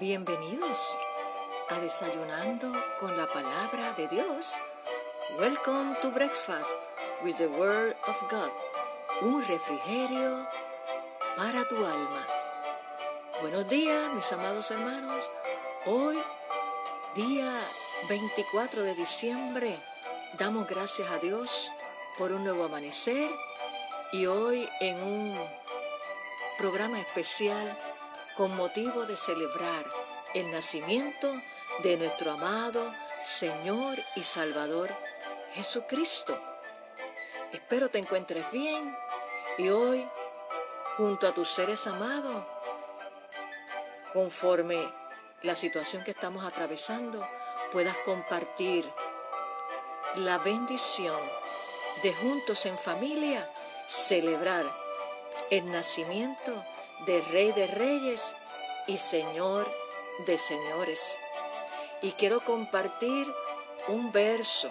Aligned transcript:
Bienvenidos 0.00 0.98
a 1.68 1.78
Desayunando 1.78 2.72
con 3.00 3.14
la 3.18 3.26
Palabra 3.26 3.92
de 3.98 4.08
Dios. 4.08 4.54
Welcome 5.38 5.94
to 6.00 6.10
Breakfast 6.10 6.66
with 7.22 7.36
the 7.36 7.48
Word 7.48 7.94
of 8.08 8.16
God. 8.30 8.50
Un 9.20 9.46
refrigerio 9.46 10.48
para 11.36 11.66
tu 11.66 11.76
alma. 11.84 12.26
Buenos 13.42 13.68
días, 13.68 14.10
mis 14.14 14.32
amados 14.32 14.70
hermanos. 14.70 15.28
Hoy, 15.84 16.16
día 17.14 17.60
24 18.08 18.82
de 18.82 18.94
diciembre, 18.94 19.78
damos 20.38 20.66
gracias 20.66 21.10
a 21.10 21.18
Dios 21.18 21.70
por 22.16 22.32
un 22.32 22.44
nuevo 22.44 22.64
amanecer 22.64 23.30
y 24.12 24.24
hoy 24.24 24.66
en 24.80 25.02
un 25.02 25.38
programa 26.56 26.98
especial 27.00 27.76
con 28.40 28.56
motivo 28.56 29.04
de 29.04 29.18
celebrar 29.18 29.84
el 30.34 30.52
nacimiento 30.52 31.32
de 31.82 31.96
nuestro 31.96 32.32
amado 32.32 32.92
Señor 33.22 33.98
y 34.14 34.22
Salvador 34.22 34.88
Jesucristo. 35.54 36.38
Espero 37.52 37.88
te 37.88 37.98
encuentres 37.98 38.50
bien 38.52 38.96
y 39.58 39.70
hoy, 39.70 40.06
junto 40.96 41.26
a 41.26 41.34
tus 41.34 41.48
seres 41.48 41.86
amados, 41.86 42.44
conforme 44.12 44.88
la 45.42 45.56
situación 45.56 46.04
que 46.04 46.12
estamos 46.12 46.44
atravesando, 46.44 47.26
puedas 47.72 47.96
compartir 47.98 48.88
la 50.16 50.38
bendición 50.38 51.20
de 52.02 52.14
juntos 52.14 52.66
en 52.66 52.78
familia 52.78 53.50
celebrar 53.88 54.64
el 55.50 55.70
nacimiento 55.72 56.64
de 57.06 57.20
Rey 57.32 57.52
de 57.52 57.66
Reyes 57.66 58.32
y 58.86 58.96
Señor 58.96 59.79
de 60.26 60.38
Señores. 60.38 61.18
Y 62.02 62.12
quiero 62.12 62.44
compartir 62.44 63.26
un 63.88 64.12
verso 64.12 64.70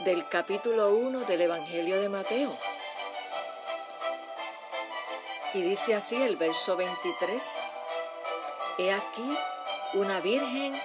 del 0.00 0.28
capítulo 0.28 0.90
1 0.90 1.20
del 1.20 1.42
Evangelio 1.42 2.00
de 2.00 2.08
Mateo. 2.08 2.56
Y 5.54 5.62
dice 5.62 5.94
así 5.94 6.20
el 6.22 6.36
verso 6.36 6.76
23, 6.76 7.42
He 8.78 8.92
aquí, 8.92 9.38
una 9.94 10.20
virgen 10.20 10.78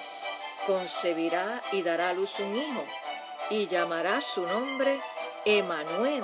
concebirá 0.65 1.61
y 1.71 1.81
dará 1.81 2.09
a 2.09 2.13
luz 2.13 2.39
un 2.39 2.55
hijo, 2.55 2.85
y 3.49 3.67
llamará 3.67 4.21
su 4.21 4.45
nombre 4.45 5.01
Emanuel, 5.43 6.23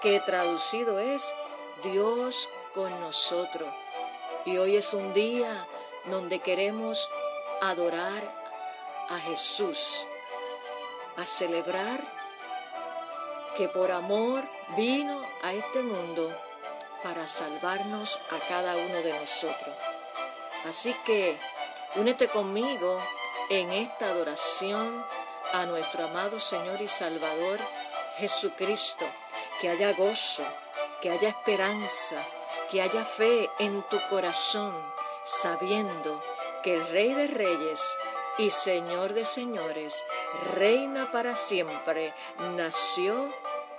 que 0.00 0.20
traducido 0.20 1.00
es 1.00 1.34
Dios 1.82 2.48
con 2.74 3.00
nosotros. 3.00 3.68
Y 4.44 4.58
hoy 4.58 4.76
es 4.76 4.92
un 4.94 5.12
día 5.12 5.66
donde 6.06 6.40
queremos 6.40 7.10
adorar 7.60 8.22
a 9.08 9.18
Jesús, 9.18 10.06
a 11.16 11.24
celebrar 11.24 12.00
que 13.56 13.68
por 13.68 13.90
amor 13.90 14.42
vino 14.76 15.22
a 15.42 15.52
este 15.52 15.82
mundo 15.82 16.30
para 17.02 17.26
salvarnos 17.26 18.18
a 18.30 18.38
cada 18.48 18.76
uno 18.76 18.96
de 19.02 19.12
nosotros. 19.18 19.76
Así 20.66 20.94
que 21.04 21.38
únete 21.96 22.28
conmigo 22.28 22.98
en 23.50 23.72
esta 23.72 24.06
adoración 24.06 25.04
a 25.52 25.66
nuestro 25.66 26.04
amado 26.04 26.40
Señor 26.40 26.80
y 26.80 26.88
Salvador 26.88 27.58
Jesucristo, 28.18 29.04
que 29.60 29.68
haya 29.68 29.92
gozo, 29.92 30.44
que 31.00 31.10
haya 31.10 31.28
esperanza, 31.28 32.16
que 32.70 32.80
haya 32.80 33.04
fe 33.04 33.50
en 33.58 33.82
tu 33.82 34.00
corazón, 34.08 34.72
sabiendo 35.24 36.22
que 36.62 36.74
el 36.74 36.88
Rey 36.88 37.14
de 37.14 37.26
Reyes 37.26 37.80
y 38.38 38.50
Señor 38.50 39.12
de 39.12 39.24
Señores 39.24 40.02
reina 40.54 41.10
para 41.12 41.36
siempre, 41.36 42.12
nació, 42.56 43.32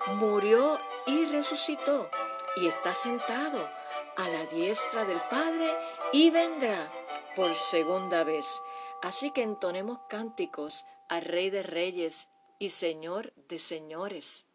murió 0.08 0.80
y 1.06 1.26
resucitó 1.26 2.09
y 2.56 2.68
está 2.68 2.94
sentado 2.94 3.68
a 4.16 4.28
la 4.28 4.46
diestra 4.46 5.06
del 5.06 5.20
Padre 5.30 5.70
y 6.12 6.30
vendrá 6.30 6.92
por 7.36 7.56
segunda 7.56 8.24
vez. 8.24 8.62
Así 9.02 9.32
que 9.32 9.42
entonemos 9.42 10.00
cánticos 10.08 10.86
al 11.09 11.24
Rey 11.24 11.50
de 11.50 11.64
Reyes 11.64 12.30
y 12.59 12.70
Señor 12.70 13.34
de 13.36 13.59
Señores. 13.59 14.46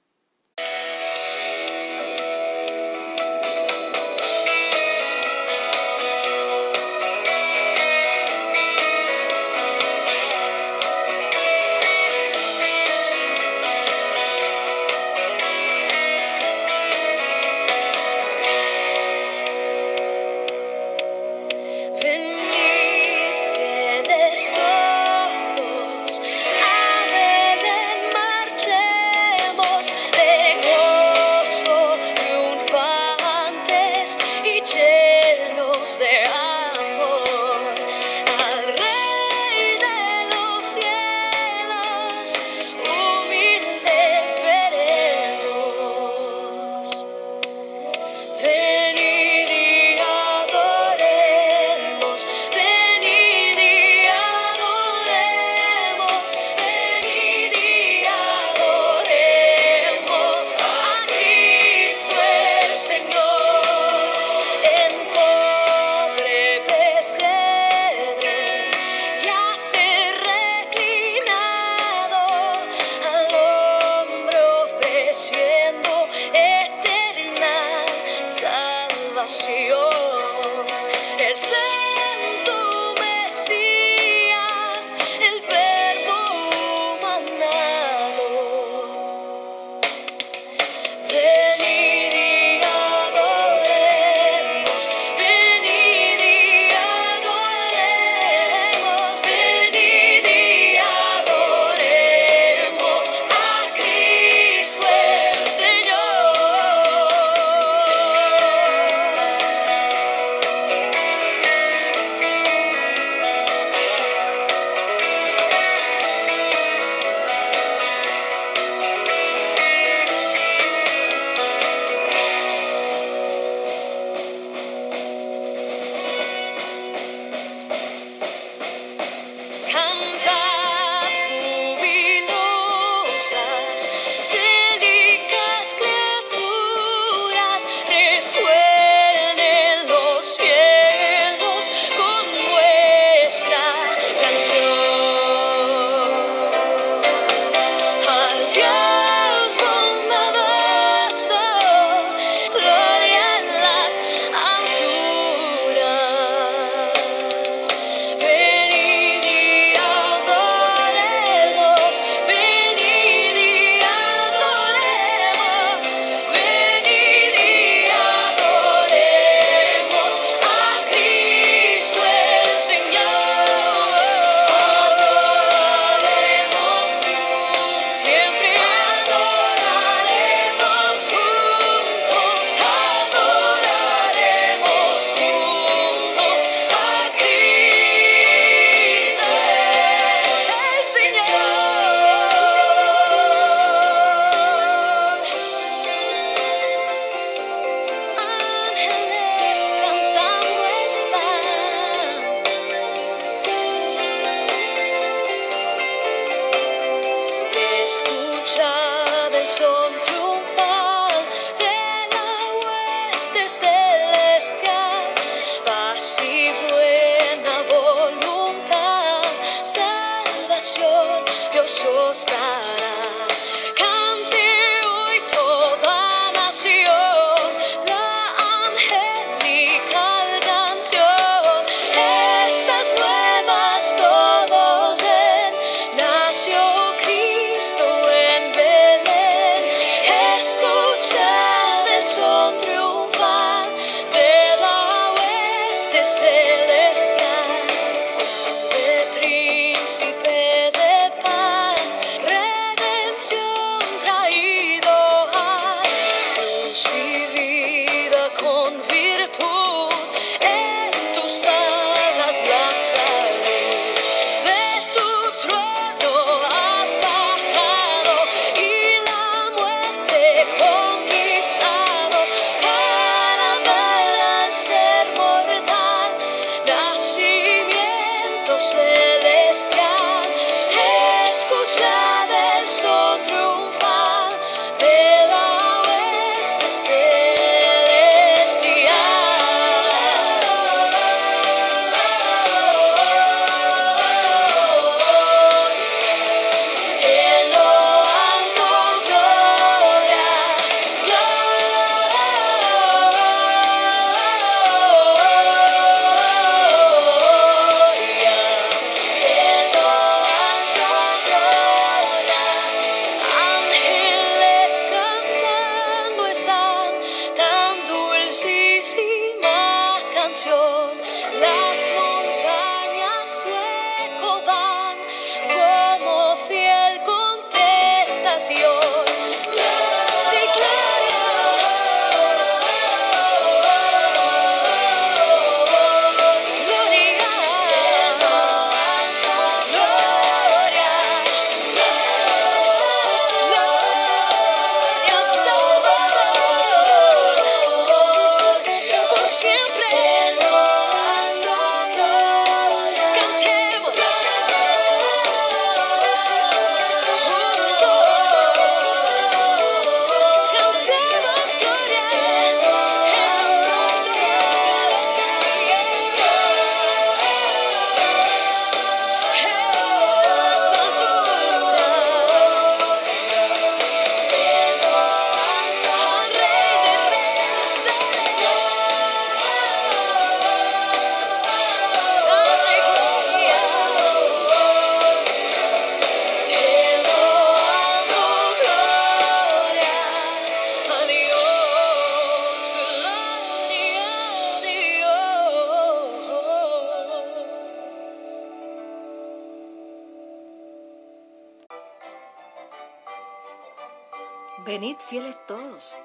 Venid 404.69 404.99
fieles 404.99 405.35
todos. 405.47 405.97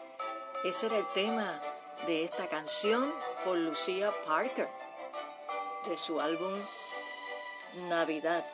Ese 0.63 0.85
era 0.85 0.97
el 0.97 1.05
tema 1.11 1.59
de 2.07 2.23
esta 2.23 2.47
canción 2.47 3.13
por 3.43 3.57
Lucía 3.57 4.13
Parker, 4.25 4.69
de 5.85 5.97
su 5.97 6.21
álbum 6.21 6.53
Navidad. 7.89 8.45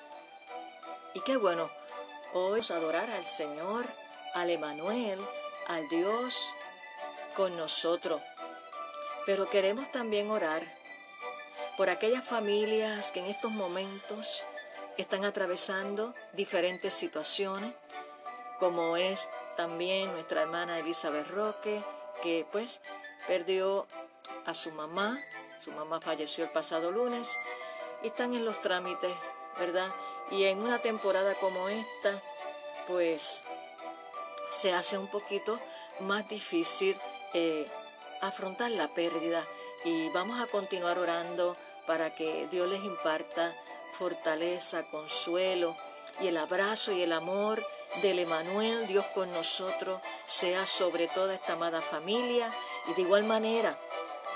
Y 1.14 1.20
qué 1.20 1.38
bueno, 1.38 1.70
hoy 2.34 2.62
adorar 2.72 3.12
al 3.12 3.24
Señor, 3.24 3.86
al 4.34 4.50
Emanuel, 4.50 5.20
al 5.68 5.88
Dios 5.90 6.50
con 7.36 7.56
nosotros. 7.56 8.20
Pero 9.28 9.48
queremos 9.52 9.92
también 9.92 10.32
orar 10.32 10.64
por 11.78 11.92
aquellas 11.92 12.26
familias 12.26 13.12
que 13.12 13.20
en 13.20 13.28
estos 13.28 13.52
momentos 13.52 14.44
están 14.98 15.24
atravesando 15.24 16.16
diferentes 16.34 16.96
situaciones, 16.96 17.76
como 18.60 18.98
es 18.98 19.30
también 19.60 20.10
nuestra 20.14 20.44
hermana 20.44 20.80
Elizabeth 20.80 21.28
Roque, 21.32 21.84
que 22.24 22.46
pues 22.50 22.80
perdió 23.28 23.88
a 24.46 24.54
su 24.54 24.72
mamá, 24.72 25.20
su 25.60 25.70
mamá 25.72 26.00
falleció 26.00 26.46
el 26.46 26.52
pasado 26.52 26.92
lunes, 26.92 27.38
y 28.02 28.08
están 28.08 28.34
en 28.34 28.46
los 28.46 28.62
trámites, 28.62 29.12
¿verdad? 29.60 29.90
Y 30.32 30.46
en 30.46 30.62
una 30.62 30.80
temporada 30.80 31.34
como 31.42 31.68
esta, 31.68 32.24
pues 32.88 33.44
se 34.50 34.72
hace 34.72 34.98
un 34.98 35.08
poquito 35.08 35.60
más 36.00 36.30
difícil 36.30 36.96
eh, 37.34 37.68
afrontar 38.22 38.72
la 38.72 38.88
pérdida. 38.88 39.46
Y 39.84 40.08
vamos 40.14 40.40
a 40.40 40.48
continuar 40.48 40.98
orando 40.98 41.58
para 41.86 42.16
que 42.16 42.48
Dios 42.50 42.70
les 42.70 42.86
imparta 42.86 43.54
fortaleza, 43.98 44.90
consuelo 44.90 45.76
y 46.22 46.28
el 46.28 46.38
abrazo 46.38 46.94
y 46.94 47.02
el 47.02 47.12
amor 47.12 47.62
del 48.02 48.20
Emanuel, 48.20 48.88
Dios 48.88 49.06
con 49.14 49.32
nosotros, 49.32 50.02
sea 50.26 50.66
sobre 50.66 51.08
toda 51.08 51.34
esta 51.34 51.54
amada 51.54 51.82
familia 51.82 52.52
y 52.88 52.94
de 52.94 53.02
igual 53.02 53.24
manera 53.24 53.78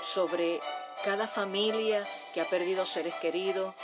sobre 0.02 0.60
cada 1.04 1.26
familia 1.26 2.06
que 2.32 2.40
ha 2.40 2.44
perdido 2.44 2.84
seres 2.84 3.14
queridos 3.16 3.74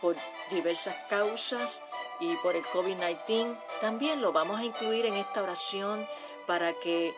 por 0.00 0.16
diversas 0.50 0.96
causas 1.08 1.82
y 2.18 2.34
por 2.36 2.56
el 2.56 2.64
COVID-19. 2.64 3.56
También 3.80 4.20
lo 4.20 4.32
vamos 4.32 4.60
a 4.60 4.64
incluir 4.64 5.06
en 5.06 5.14
esta 5.14 5.42
oración 5.42 6.06
para 6.46 6.72
que 6.74 7.14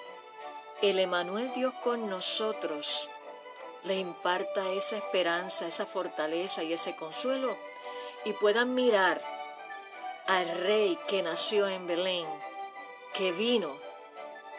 el 0.82 0.98
Emanuel 0.98 1.52
Dios 1.54 1.72
con 1.82 2.10
nosotros 2.10 3.08
le 3.84 3.96
imparta 3.96 4.68
esa 4.70 4.96
esperanza, 4.96 5.66
esa 5.66 5.86
fortaleza 5.86 6.62
y 6.62 6.72
ese 6.72 6.94
consuelo 6.94 7.56
y 8.24 8.32
puedan 8.34 8.74
mirar 8.74 9.22
al 10.26 10.48
Rey 10.48 10.98
que 11.08 11.22
nació 11.22 11.68
en 11.68 11.86
Belén, 11.86 12.26
que 13.14 13.32
vino 13.32 13.76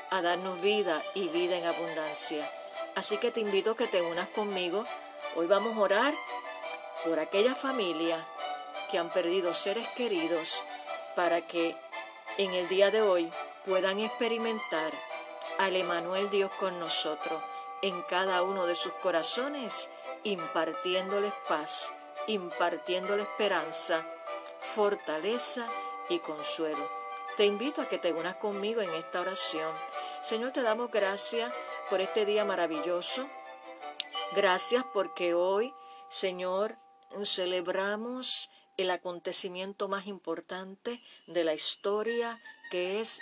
a 0.09 0.21
darnos 0.21 0.59
vida 0.61 1.01
y 1.13 1.27
vida 1.29 1.57
en 1.57 1.65
abundancia. 1.65 2.49
Así 2.95 3.17
que 3.17 3.31
te 3.31 3.39
invito 3.39 3.71
a 3.71 3.77
que 3.77 3.87
te 3.87 4.01
unas 4.01 4.27
conmigo. 4.29 4.85
Hoy 5.35 5.47
vamos 5.47 5.75
a 5.75 5.79
orar 5.79 6.13
por 7.05 7.19
aquella 7.19 7.55
familia 7.55 8.25
que 8.91 8.97
han 8.97 9.09
perdido 9.09 9.53
seres 9.53 9.87
queridos 9.89 10.63
para 11.15 11.47
que 11.47 11.75
en 12.37 12.53
el 12.53 12.67
día 12.67 12.91
de 12.91 13.01
hoy 13.01 13.31
puedan 13.65 13.99
experimentar 13.99 14.91
al 15.57 15.75
Emanuel 15.75 16.29
Dios 16.29 16.51
con 16.59 16.79
nosotros 16.79 17.41
en 17.81 18.01
cada 18.03 18.43
uno 18.43 18.65
de 18.65 18.75
sus 18.75 18.93
corazones, 18.93 19.89
impartiéndoles 20.23 21.33
paz, 21.47 21.91
impartiéndoles 22.27 23.27
esperanza, 23.27 24.05
fortaleza 24.63 25.67
y 26.09 26.19
consuelo. 26.19 26.89
Te 27.37 27.45
invito 27.45 27.81
a 27.81 27.89
que 27.89 27.97
te 27.97 28.13
unas 28.13 28.35
conmigo 28.35 28.81
en 28.81 28.93
esta 28.93 29.21
oración. 29.21 29.71
Señor, 30.21 30.51
te 30.51 30.61
damos 30.61 30.91
gracias 30.91 31.51
por 31.89 32.01
este 32.01 32.25
día 32.25 32.45
maravilloso. 32.45 33.27
Gracias 34.35 34.83
porque 34.93 35.33
hoy, 35.33 35.73
Señor, 36.09 36.77
celebramos 37.23 38.49
el 38.77 38.89
acontecimiento 38.89 39.87
más 39.87 40.07
importante 40.07 40.99
de 41.27 41.43
la 41.43 41.53
historia 41.53 42.41
que 42.71 42.99
es 42.99 43.21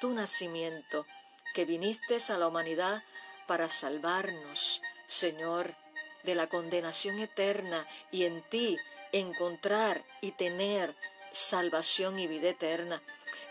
tu 0.00 0.14
nacimiento 0.14 1.06
que 1.54 1.64
viniste 1.64 2.18
a 2.28 2.38
la 2.38 2.48
humanidad 2.48 3.02
para 3.46 3.70
salvarnos, 3.70 4.82
Señor, 5.06 5.74
de 6.24 6.34
la 6.34 6.48
condenación 6.48 7.20
eterna 7.20 7.86
y 8.10 8.24
en 8.24 8.42
ti 8.48 8.76
encontrar 9.14 10.04
y 10.20 10.32
tener 10.32 10.94
salvación 11.32 12.18
y 12.18 12.26
vida 12.26 12.50
eterna. 12.50 13.02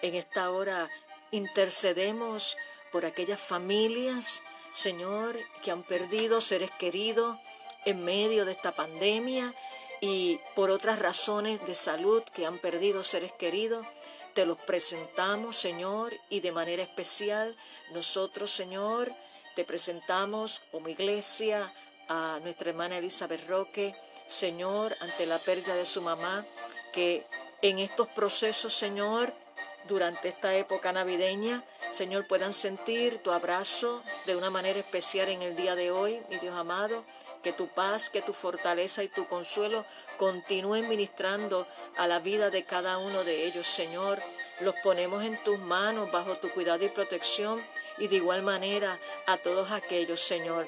En 0.01 0.15
esta 0.15 0.51
hora 0.51 0.89
intercedemos 1.31 2.57
por 2.91 3.05
aquellas 3.05 3.39
familias, 3.39 4.43
Señor, 4.71 5.37
que 5.63 5.71
han 5.71 5.83
perdido 5.83 6.41
seres 6.41 6.69
queridos 6.71 7.37
en 7.85 8.03
medio 8.03 8.45
de 8.45 8.51
esta 8.51 8.73
pandemia 8.73 9.53
y 10.01 10.39
por 10.55 10.69
otras 10.69 10.99
razones 10.99 11.65
de 11.65 11.75
salud 11.75 12.23
que 12.23 12.45
han 12.45 12.59
perdido 12.59 13.01
seres 13.03 13.31
queridos. 13.31 13.85
Te 14.33 14.45
los 14.45 14.57
presentamos, 14.57 15.57
Señor, 15.57 16.13
y 16.29 16.41
de 16.41 16.51
manera 16.51 16.83
especial 16.83 17.55
nosotros, 17.93 18.51
Señor, 18.51 19.13
te 19.55 19.63
presentamos 19.63 20.61
como 20.71 20.89
iglesia 20.89 21.73
a 22.09 22.39
nuestra 22.41 22.71
hermana 22.71 22.97
Elizabeth 22.97 23.47
Roque, 23.47 23.95
Señor, 24.27 24.95
ante 24.99 25.25
la 25.25 25.39
pérdida 25.39 25.75
de 25.75 25.85
su 25.85 26.01
mamá, 26.01 26.45
que 26.91 27.25
en 27.61 27.79
estos 27.79 28.07
procesos, 28.09 28.73
Señor, 28.73 29.33
durante 29.87 30.29
esta 30.29 30.55
época 30.55 30.91
navideña, 30.91 31.63
Señor, 31.91 32.27
puedan 32.27 32.53
sentir 32.53 33.19
tu 33.19 33.31
abrazo 33.31 34.01
de 34.25 34.35
una 34.35 34.49
manera 34.49 34.79
especial 34.79 35.29
en 35.29 35.41
el 35.41 35.55
día 35.55 35.75
de 35.75 35.91
hoy, 35.91 36.21
mi 36.29 36.37
Dios 36.37 36.57
amado, 36.57 37.03
que 37.43 37.53
tu 37.53 37.67
paz, 37.67 38.09
que 38.09 38.21
tu 38.21 38.33
fortaleza 38.33 39.03
y 39.03 39.09
tu 39.09 39.27
consuelo 39.27 39.85
continúen 40.17 40.87
ministrando 40.87 41.67
a 41.97 42.07
la 42.07 42.19
vida 42.19 42.49
de 42.49 42.63
cada 42.63 42.97
uno 42.97 43.23
de 43.23 43.45
ellos, 43.45 43.67
Señor. 43.67 44.19
Los 44.61 44.75
ponemos 44.83 45.23
en 45.23 45.41
tus 45.43 45.59
manos 45.59 46.11
bajo 46.11 46.37
tu 46.37 46.49
cuidado 46.49 46.83
y 46.85 46.89
protección 46.89 47.61
y 47.97 48.07
de 48.07 48.15
igual 48.15 48.41
manera 48.41 48.97
a 49.27 49.37
todos 49.37 49.71
aquellos, 49.71 50.21
Señor, 50.21 50.67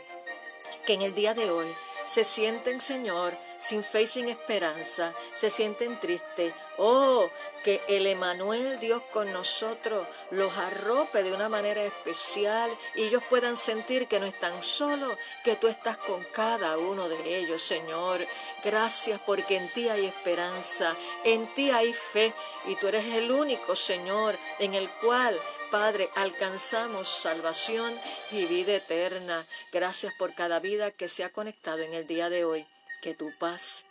que 0.85 0.93
en 0.93 1.01
el 1.01 1.15
día 1.15 1.33
de 1.33 1.49
hoy 1.49 1.67
se 2.05 2.23
sienten, 2.23 2.81
Señor, 2.81 3.37
sin 3.57 3.83
fe 3.83 4.03
y 4.03 4.07
sin 4.07 4.29
esperanza, 4.29 5.13
se 5.33 5.49
sienten 5.49 5.99
tristes. 5.99 6.53
Oh, 6.77 7.29
que 7.63 7.81
el 7.87 8.05
Emanuel 8.05 8.79
Dios 8.79 9.01
con 9.13 9.31
nosotros 9.31 10.05
los 10.29 10.55
arrope 10.57 11.23
de 11.23 11.33
una 11.33 11.47
manera 11.47 11.83
especial 11.83 12.69
y 12.95 13.03
ellos 13.03 13.23
puedan 13.29 13.55
sentir 13.55 14.07
que 14.07 14.19
no 14.19 14.25
están 14.25 14.61
solos, 14.61 15.17
que 15.43 15.55
tú 15.55 15.67
estás 15.67 15.97
con 15.97 16.23
cada 16.25 16.77
uno 16.77 17.07
de 17.07 17.37
ellos, 17.37 17.61
Señor. 17.61 18.27
Gracias 18.63 19.21
porque 19.25 19.55
en 19.55 19.69
ti 19.69 19.87
hay 19.87 20.05
esperanza, 20.05 20.95
en 21.23 21.47
ti 21.55 21.71
hay 21.71 21.93
fe 21.93 22.33
y 22.65 22.75
tú 22.75 22.87
eres 22.87 23.05
el 23.05 23.31
único, 23.31 23.75
Señor, 23.75 24.37
en 24.59 24.73
el 24.73 24.89
cual 25.01 25.39
Padre, 25.71 26.09
alcanzamos 26.15 27.07
salvación 27.07 27.99
y 28.31 28.45
vida 28.45 28.75
eterna. 28.75 29.45
Gracias 29.73 30.13
por 30.17 30.33
cada 30.33 30.59
vida 30.59 30.91
que 30.91 31.07
se 31.07 31.23
ha 31.23 31.31
conectado 31.31 31.79
en 31.79 31.93
el 31.93 32.07
día 32.07 32.29
de 32.29 32.45
hoy. 32.45 32.65
Que 33.05 33.13
tu 33.13 33.31
paz, 33.37 33.85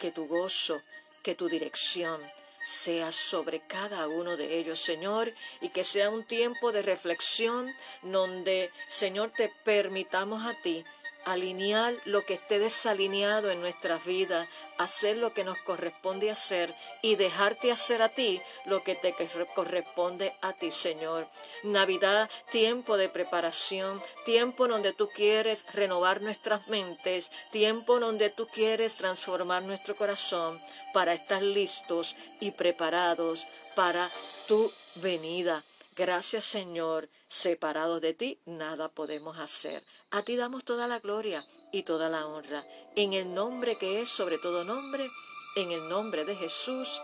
que 0.00 0.10
tu 0.10 0.26
gozo, 0.26 0.82
que 1.22 1.36
tu 1.36 1.48
dirección 1.48 2.20
sea 2.64 3.12
sobre 3.12 3.60
cada 3.60 4.08
uno 4.08 4.36
de 4.36 4.58
ellos, 4.58 4.80
Señor, 4.80 5.32
y 5.60 5.68
que 5.68 5.84
sea 5.84 6.10
un 6.10 6.24
tiempo 6.24 6.72
de 6.72 6.82
reflexión 6.82 7.72
donde, 8.02 8.72
Señor, 8.88 9.30
te 9.30 9.48
permitamos 9.64 10.44
a 10.44 10.60
ti 10.60 10.84
alinear 11.26 11.92
lo 12.04 12.24
que 12.24 12.34
esté 12.34 12.60
desalineado 12.60 13.50
en 13.50 13.60
nuestras 13.60 14.04
vidas, 14.04 14.48
hacer 14.78 15.16
lo 15.16 15.34
que 15.34 15.42
nos 15.42 15.58
corresponde 15.58 16.30
hacer 16.30 16.72
y 17.02 17.16
dejarte 17.16 17.72
hacer 17.72 18.00
a 18.00 18.10
ti 18.10 18.40
lo 18.64 18.84
que 18.84 18.94
te 18.94 19.12
corresponde 19.54 20.32
a 20.40 20.52
ti, 20.52 20.70
Señor. 20.70 21.26
Navidad, 21.64 22.30
tiempo 22.50 22.96
de 22.96 23.08
preparación, 23.08 24.00
tiempo 24.24 24.68
donde 24.68 24.92
tú 24.92 25.08
quieres 25.08 25.66
renovar 25.74 26.22
nuestras 26.22 26.68
mentes, 26.68 27.32
tiempo 27.50 27.98
donde 27.98 28.30
tú 28.30 28.46
quieres 28.46 28.94
transformar 28.94 29.64
nuestro 29.64 29.96
corazón 29.96 30.62
para 30.94 31.12
estar 31.12 31.42
listos 31.42 32.14
y 32.38 32.52
preparados 32.52 33.48
para 33.74 34.12
tu 34.46 34.72
venida. 34.94 35.64
Gracias 35.96 36.44
Señor, 36.44 37.08
separados 37.26 38.02
de 38.02 38.12
ti 38.12 38.38
nada 38.44 38.90
podemos 38.90 39.38
hacer. 39.38 39.82
A 40.10 40.20
ti 40.22 40.36
damos 40.36 40.62
toda 40.62 40.86
la 40.86 40.98
gloria 40.98 41.42
y 41.72 41.84
toda 41.84 42.10
la 42.10 42.26
honra, 42.26 42.66
en 42.96 43.14
el 43.14 43.32
nombre 43.32 43.78
que 43.78 44.02
es 44.02 44.10
sobre 44.10 44.36
todo 44.36 44.62
nombre, 44.62 45.08
en 45.56 45.72
el 45.72 45.88
nombre 45.88 46.26
de 46.26 46.36
Jesús. 46.36 47.00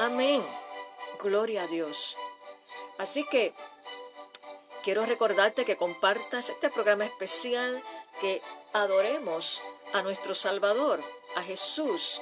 Amén. 0.00 0.44
Gloria 1.22 1.62
a 1.62 1.66
Dios. 1.68 2.16
Así 2.98 3.24
que 3.24 3.54
quiero 4.82 5.06
recordarte 5.06 5.64
que 5.64 5.76
compartas 5.76 6.48
este 6.48 6.70
programa 6.70 7.04
especial, 7.04 7.84
que 8.20 8.42
adoremos 8.72 9.62
a 9.92 10.02
nuestro 10.02 10.34
Salvador, 10.34 11.04
a 11.36 11.42
Jesús, 11.44 12.20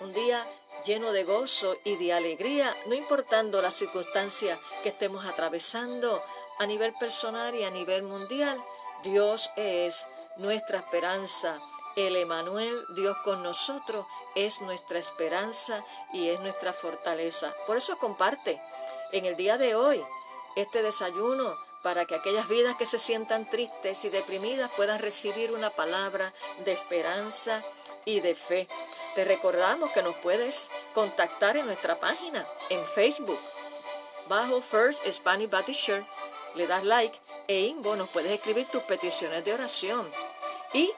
un 0.00 0.12
día 0.12 0.46
lleno 0.84 1.12
de 1.12 1.24
gozo 1.24 1.76
y 1.84 1.96
de 1.96 2.12
alegría, 2.12 2.76
no 2.86 2.94
importando 2.94 3.62
las 3.62 3.74
circunstancias 3.74 4.58
que 4.82 4.90
estemos 4.90 5.24
atravesando 5.26 6.22
a 6.58 6.66
nivel 6.66 6.92
personal 6.94 7.54
y 7.54 7.64
a 7.64 7.70
nivel 7.70 8.02
mundial. 8.02 8.62
Dios 9.02 9.50
es 9.56 10.06
nuestra 10.36 10.78
esperanza. 10.78 11.58
El 11.96 12.16
Emanuel, 12.16 12.84
Dios 12.94 13.16
con 13.24 13.42
nosotros, 13.42 14.06
es 14.34 14.60
nuestra 14.62 14.98
esperanza 14.98 15.84
y 16.12 16.28
es 16.28 16.40
nuestra 16.40 16.72
fortaleza. 16.72 17.52
Por 17.66 17.76
eso 17.76 17.98
comparte 17.98 18.60
en 19.12 19.26
el 19.26 19.36
día 19.36 19.58
de 19.58 19.74
hoy 19.74 20.02
este 20.56 20.82
desayuno 20.82 21.54
para 21.82 22.04
que 22.04 22.14
aquellas 22.14 22.48
vidas 22.48 22.76
que 22.76 22.86
se 22.86 22.98
sientan 22.98 23.48
tristes 23.48 24.04
y 24.04 24.08
deprimidas 24.08 24.70
puedan 24.76 25.00
recibir 25.00 25.52
una 25.52 25.70
palabra 25.70 26.32
de 26.64 26.72
esperanza 26.72 27.62
y 28.04 28.20
de 28.20 28.34
fe. 28.34 28.68
Te 29.14 29.24
recordamos 29.24 29.90
que 29.92 30.02
nos 30.02 30.14
puedes 30.16 30.70
contactar 30.94 31.56
en 31.56 31.66
nuestra 31.66 31.98
página 31.98 32.46
en 32.70 32.86
Facebook 32.86 33.38
bajo 34.28 34.62
First 34.62 35.04
Spanish 35.10 35.50
Baptist 35.50 35.84
Church. 35.84 36.06
Le 36.54 36.66
das 36.66 36.84
like 36.84 37.18
e 37.48 37.60
inbo 37.60 37.96
nos 37.96 38.08
puedes 38.10 38.32
escribir 38.32 38.66
tus 38.68 38.82
peticiones 38.82 39.44
de 39.44 39.54
oración. 39.54 40.10
Y 40.72 40.92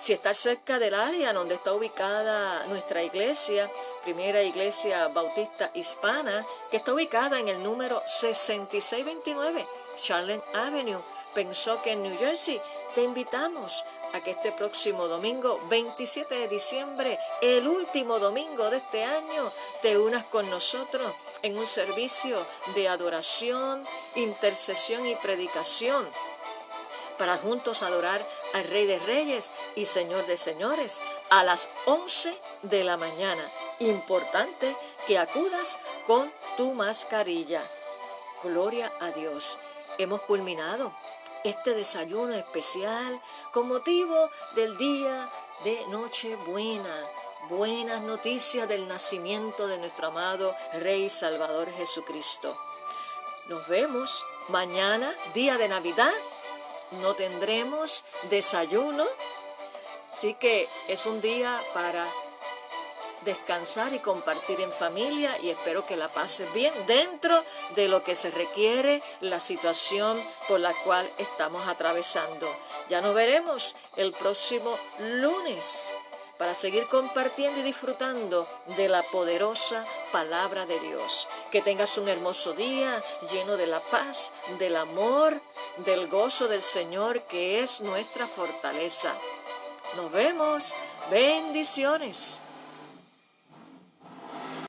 si 0.00 0.14
estás 0.14 0.38
cerca 0.38 0.78
del 0.78 0.94
área 0.94 1.32
donde 1.32 1.56
está 1.56 1.74
ubicada 1.74 2.64
nuestra 2.66 3.02
iglesia, 3.02 3.70
primera 4.02 4.42
iglesia 4.42 5.08
bautista 5.08 5.70
hispana, 5.74 6.46
que 6.70 6.78
está 6.78 6.94
ubicada 6.94 7.38
en 7.38 7.48
el 7.48 7.62
número 7.62 8.02
6629 8.06 9.66
Charlotte 10.00 10.44
Avenue, 10.54 11.02
pensó 11.34 11.82
que 11.82 11.92
en 11.92 12.02
New 12.02 12.18
Jersey, 12.18 12.60
te 12.94 13.02
invitamos 13.02 13.84
a 14.12 14.20
que 14.20 14.32
este 14.32 14.50
próximo 14.52 15.06
domingo, 15.06 15.60
27 15.68 16.34
de 16.34 16.48
diciembre, 16.48 17.18
el 17.40 17.68
último 17.68 18.18
domingo 18.18 18.70
de 18.70 18.78
este 18.78 19.04
año, 19.04 19.52
te 19.82 19.98
unas 19.98 20.24
con 20.24 20.50
nosotros 20.50 21.12
en 21.42 21.56
un 21.56 21.66
servicio 21.66 22.44
de 22.74 22.88
adoración, 22.88 23.86
intercesión 24.16 25.06
y 25.06 25.14
predicación 25.16 26.08
para 27.20 27.36
juntos 27.36 27.82
adorar 27.82 28.26
al 28.54 28.64
Rey 28.64 28.86
de 28.86 28.98
Reyes 28.98 29.52
y 29.76 29.84
Señor 29.84 30.26
de 30.26 30.38
Señores 30.38 31.02
a 31.28 31.44
las 31.44 31.68
11 31.84 32.34
de 32.62 32.82
la 32.82 32.96
mañana. 32.96 33.42
Importante 33.78 34.74
que 35.06 35.18
acudas 35.18 35.78
con 36.06 36.32
tu 36.56 36.72
mascarilla. 36.72 37.62
Gloria 38.42 38.90
a 39.00 39.10
Dios. 39.10 39.58
Hemos 39.98 40.22
culminado 40.22 40.92
este 41.44 41.74
desayuno 41.74 42.34
especial 42.34 43.20
con 43.52 43.68
motivo 43.68 44.30
del 44.54 44.76
día 44.76 45.30
de 45.64 45.86
Nochebuena. 45.88 46.94
Buenas 47.48 48.00
noticias 48.02 48.68
del 48.68 48.86
nacimiento 48.88 49.66
de 49.66 49.78
nuestro 49.78 50.08
amado 50.08 50.54
Rey 50.74 51.10
Salvador 51.10 51.70
Jesucristo. 51.72 52.56
Nos 53.46 53.66
vemos 53.68 54.24
mañana, 54.48 55.14
día 55.34 55.58
de 55.58 55.68
Navidad, 55.68 56.12
no 56.92 57.14
tendremos 57.14 58.04
desayuno, 58.28 59.04
así 60.12 60.34
que 60.34 60.68
es 60.88 61.06
un 61.06 61.20
día 61.20 61.60
para 61.74 62.06
descansar 63.24 63.92
y 63.94 63.98
compartir 64.00 64.60
en 64.60 64.72
familia 64.72 65.36
y 65.42 65.50
espero 65.50 65.86
que 65.86 65.96
la 65.96 66.12
pases 66.12 66.52
bien 66.52 66.72
dentro 66.86 67.44
de 67.74 67.88
lo 67.88 68.02
que 68.02 68.14
se 68.14 68.30
requiere 68.30 69.02
la 69.20 69.40
situación 69.40 70.22
por 70.48 70.60
la 70.60 70.74
cual 70.84 71.10
estamos 71.18 71.66
atravesando. 71.68 72.48
Ya 72.88 73.00
nos 73.00 73.14
veremos 73.14 73.76
el 73.96 74.12
próximo 74.12 74.78
lunes 74.98 75.92
para 76.40 76.54
seguir 76.54 76.86
compartiendo 76.86 77.60
y 77.60 77.62
disfrutando 77.62 78.48
de 78.78 78.88
la 78.88 79.02
poderosa 79.02 79.84
palabra 80.10 80.64
de 80.64 80.80
Dios. 80.80 81.28
Que 81.50 81.60
tengas 81.60 81.98
un 81.98 82.08
hermoso 82.08 82.54
día 82.54 83.04
lleno 83.30 83.58
de 83.58 83.66
la 83.66 83.80
paz, 83.80 84.32
del 84.58 84.76
amor, 84.76 85.42
del 85.84 86.08
gozo 86.08 86.48
del 86.48 86.62
Señor 86.62 87.24
que 87.24 87.60
es 87.60 87.82
nuestra 87.82 88.26
fortaleza. 88.26 89.14
Nos 89.96 90.10
vemos. 90.12 90.74
Bendiciones. 91.10 92.40